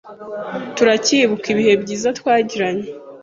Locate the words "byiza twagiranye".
1.83-2.87